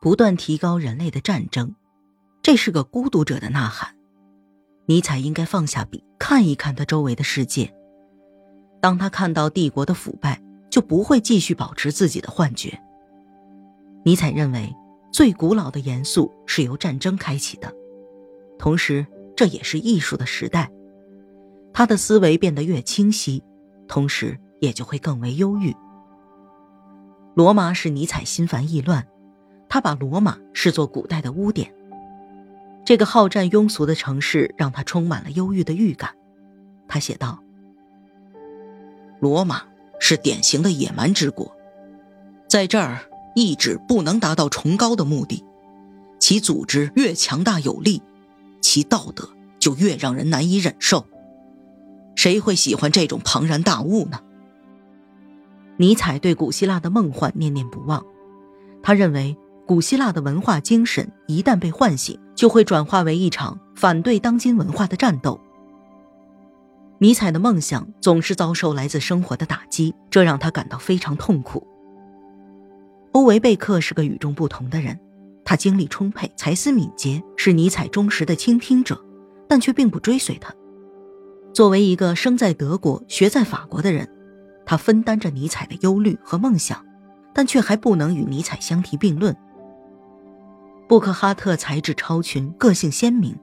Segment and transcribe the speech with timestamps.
[0.00, 1.74] 不断提高人类的战争，
[2.40, 3.96] 这是个孤独者的呐喊。
[4.86, 7.74] 尼采应该放下笔，看一看他周围的世界。
[8.80, 10.40] 当他看到帝国的腐败，
[10.70, 12.80] 就不会继续保持自己的幻觉。
[14.04, 14.72] 尼采认为，
[15.12, 17.74] 最古老的严肃是由战争开启的，
[18.56, 19.04] 同时
[19.36, 20.70] 这也是艺术的时代。
[21.72, 23.42] 他的思维变得越清晰，
[23.88, 25.74] 同时也就会更为忧郁。
[27.34, 29.06] 罗马使尼采心烦意乱，
[29.68, 31.72] 他把罗马视作古代的污点。
[32.84, 36.14] 这个好战庸俗的城市让他充满了忧郁的预感。
[36.86, 37.42] 他写道
[39.20, 39.62] ：“罗马
[40.00, 41.54] 是典型的野蛮之国，
[42.48, 43.00] 在这儿
[43.34, 45.44] 意志不能达到崇高的目的，
[46.18, 48.02] 其组织越强大有力，
[48.62, 51.04] 其道德就越让人难以忍受。
[52.16, 54.20] 谁会喜欢这种庞然大物呢？”
[55.76, 58.04] 尼采对古希腊的梦幻念念不忘，
[58.82, 59.36] 他认为
[59.68, 65.38] 古希腊的文化精神一旦被唤醒，就会转化为一场反对当今文化的战斗。
[66.96, 71.66] 尼采的梦想总是遭受来自生活的打击，这让他感到非常痛苦。
[73.12, 74.98] 欧维贝克是个与众不同的人，
[75.44, 78.98] 他精力充沛，才思敏捷，是尼采忠实的倾听者，
[79.46, 80.50] 但却并不追随他。
[81.52, 84.08] 作为一个生在德国、学在法国的人。
[84.64, 86.82] 他分担着尼采的忧虑和梦想，
[87.34, 89.36] 但却还不能与尼采相提并论。
[90.88, 93.36] 布克哈特才智超群，个性鲜明，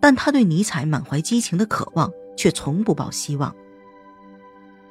[0.00, 3.54] 但他对尼采满怀激情的渴望却从不抱希望。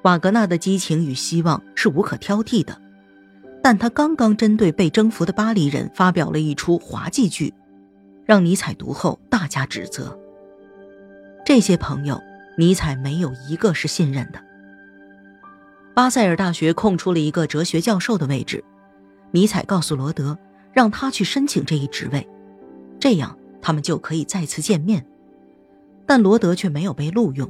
[0.02, 2.82] 瓦格纳的激情与希望是无可挑剔的，
[3.62, 7.54] 但他刚刚针对被征服的巴黎人发表了一出滑稽剧，
[8.26, 10.18] 让尼采读后大加指责。
[11.46, 12.20] 这些朋友，
[12.58, 14.44] 尼采没有一个是信任的。
[15.94, 18.64] 巴塞尔大学空出了一个哲学教授的位置，
[19.30, 20.36] 尼采告诉罗德，
[20.74, 22.28] 让他去申请这一职位，
[23.00, 25.06] 这样他们就可以再次见面。
[26.06, 27.50] 但罗德却没有被录用，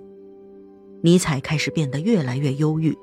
[1.01, 2.95] 尼采开始变得越来越忧郁。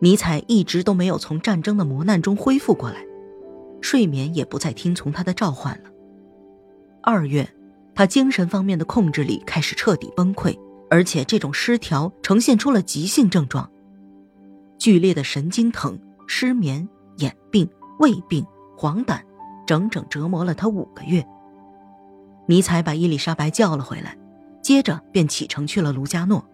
[0.00, 3.04] 尼采一直都没有从战争的磨难中恢复过来，
[3.80, 5.90] 睡眠也不再听从他的召唤了。
[7.02, 7.48] 二月，
[7.94, 10.58] 他精神方面的控制力开始彻底崩溃，
[10.90, 13.70] 而且这种失调呈现出了急性症状。
[14.78, 15.96] 剧烈的神经疼、
[16.26, 16.88] 失眠、
[17.18, 17.68] 眼病、
[18.00, 18.44] 胃病、
[18.76, 19.20] 黄疸，
[19.66, 21.26] 整整折磨了他五个月。
[22.46, 24.16] 尼采把伊丽莎白叫了回来，
[24.60, 26.44] 接着便启程去了卢加诺。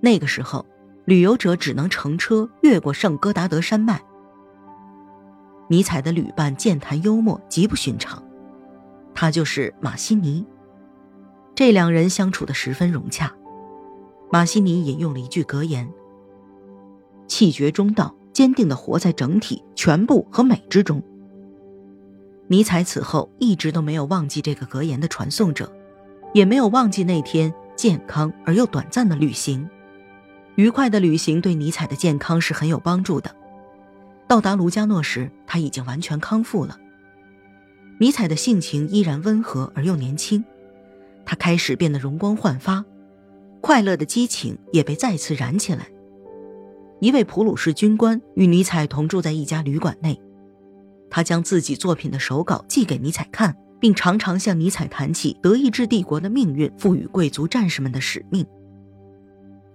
[0.00, 0.64] 那个时候，
[1.04, 4.00] 旅游者只能乘车越过圣戈达德山脉。
[5.68, 8.22] 尼采的旅伴健谈幽默，极不寻常，
[9.14, 10.46] 他就是马西尼。
[11.54, 13.30] 这两人相处的十分融洽。
[14.30, 15.92] 马西尼引用了一句格言。
[17.26, 21.02] 气绝中道，坚定地活在整体、全部和美之中。
[22.46, 25.72] 尼采此后一直都没有忘记这个格言的传颂者，
[26.32, 29.68] 也没有忘记那天健康而又短暂的旅行。
[30.54, 33.34] 愉快的旅行对尼采的健康是很有帮助的。
[34.28, 36.78] 到达卢加诺时，他已经完全康复了。
[37.98, 40.44] 尼采的性情依然温和而又年轻，
[41.24, 42.84] 他开始变得容光焕发，
[43.60, 45.88] 快乐的激情也被再次燃起来。
[47.00, 50.20] 一位普鲁士军官与尼采同住在一家旅馆内，
[51.08, 58.44] 他将自己作品的手稿寄给尼采看，并常常向尼采谈起德意志帝国的命运赋予贵族战士们的使命。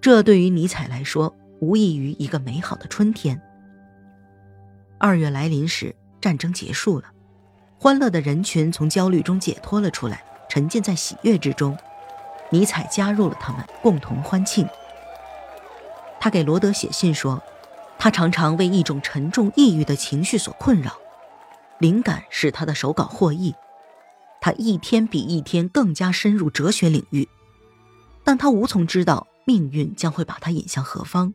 [0.02, 3.40] 这对于尼采来说，无异于一个美好的春天。
[4.98, 7.06] 二月来临时，战争结束了，
[7.78, 11.74] 欢乐的人群从焦虑中解脱了出来，沉浸在喜悦之中。
[12.50, 14.68] 尼采加入了他们，共同欢庆。
[16.24, 17.42] 他给罗德写信说，
[17.98, 20.98] 他常常为一种沉重抑郁的情绪所困扰，
[21.80, 23.54] 灵感使他的手稿获益，
[24.40, 27.28] 他一天比一天更加深入哲学领域，
[28.24, 31.34] 但他无从知道命运将会把他引向何方。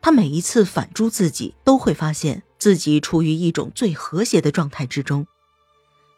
[0.00, 5.26] 他每一次反诸自己，都会发现自己处于一种最和谐的状态之中，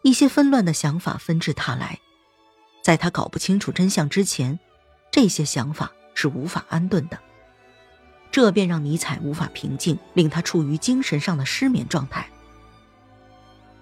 [0.03, 2.01] 一些纷乱的想法纷至沓来，
[2.83, 4.61] 在他搞不清楚真相之前，
[5.11, 7.19] 这些想法是无法安顿的。
[8.31, 12.29] 这便让尼采无法平静，令他处于精神上的失眠状态。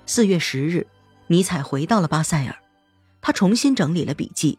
[0.07, 0.87] 四月十日，
[1.27, 2.57] 尼采回到了巴塞尔，
[3.21, 4.59] 他重新整理了笔记，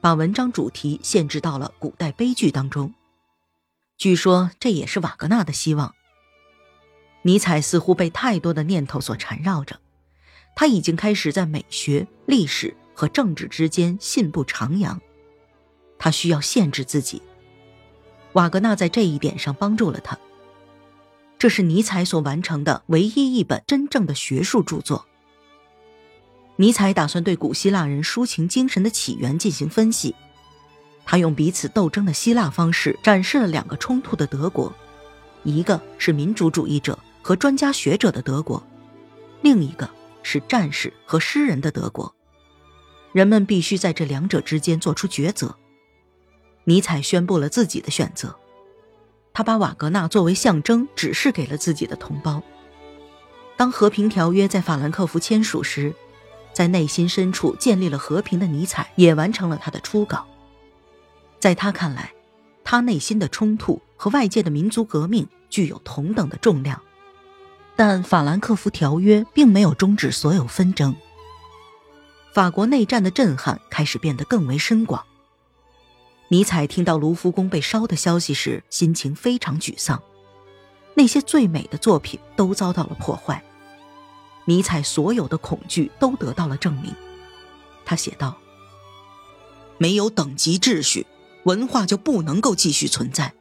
[0.00, 2.92] 把文章主题限制到了古代悲剧当中。
[3.96, 5.94] 据说这也是瓦格纳的希望。
[7.22, 9.78] 尼采似乎被太多的念头所缠绕着，
[10.56, 14.98] 他已经开始在美学、历史和政治之间信步徜徉，
[15.98, 17.22] 他需要限制自己。
[18.32, 20.18] 瓦格纳在这一点上帮助了他。
[21.38, 25.06] 这是尼采所完成的唯一一本真正的学术著作。
[26.56, 30.14] 尼采打算对古希腊人抒情精神的起源进行分析，
[31.06, 34.70] 他用彼此斗争的希腊方式展示了两个冲突的德国，
[35.42, 38.62] 一个是民主主义者和专家学者的德国，
[39.40, 39.88] 另一个
[40.22, 42.14] 是战士和诗人的德国。
[43.12, 45.56] 人们必须在这两者之间做出抉择。
[46.64, 48.36] 尼采宣布了自己的选择，
[49.32, 52.42] 他把瓦格纳作为象征指示给了自己的同胞。
[53.56, 55.94] 当和平条约在法兰克福签署时。
[56.52, 60.26] 在内心深处建立了和平的尼采也完成了他的初稿。
[61.38, 62.12] 在他看来，
[62.64, 66.82] 他内心的冲突和外界的民族革命具有同等的重量。
[67.76, 70.94] 但法兰克福条约并没有终止所有纷争。
[72.34, 75.06] 法国内战的震撼开始变得更为深广。
[76.32, 80.00] 尼采听到卢浮宫被烧的消息时，心情非常沮丧。
[80.94, 83.42] 那些最美的作品都遭到了破坏。
[84.44, 86.94] 尼采所有的恐惧都得到了证明。
[87.84, 88.38] 他写道
[89.76, 91.04] ：“没有等级秩序，
[91.42, 93.34] 文化就不能够继续存在。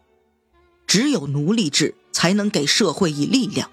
[0.87, 3.69] 只有奴隶制才能给社会以力量，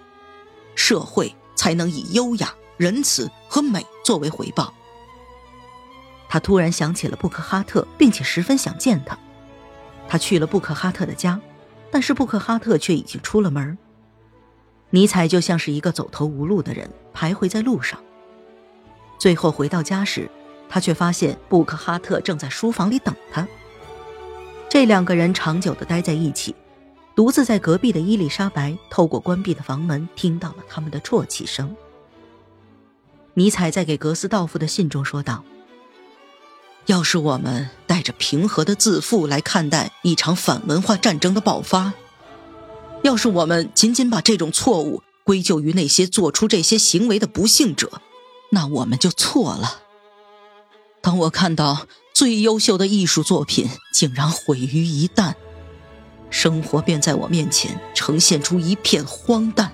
[0.74, 4.74] 社会才能以优雅、仁慈和美作为回报。”
[6.28, 9.18] 他突然想起了布克哈特，并且十分想见他。
[10.08, 11.40] 他去了布克哈特的家，
[11.90, 13.76] 但是布克哈特却已经出了门。
[14.90, 17.98] 尼采就像是一个走投无路的人，徘徊在路上。
[19.18, 20.30] 最后回到家时，
[20.68, 23.46] 他却发现布克哈特正在书房里等他。
[24.68, 26.54] 这两个人长久地待在一起，
[27.14, 31.74] 独自在隔壁的伊丽莎白透过关闭的房门听到了他们的啜泣声。
[33.34, 35.42] 尼采在给格斯道夫的信中说道
[36.86, 41.92] ：“要是我们带着平和的自负来看待一场反文化战争的爆发。”
[43.02, 48.00] 要是我们仅仅把这种错误归咎于那些做出这些行为的不幸者，
[48.50, 49.82] 那我们就错了。
[51.00, 55.34] 当我看到最优秀的艺术作品竟然毁于一旦，
[56.30, 59.72] 生活便在我面前呈现出一片荒诞。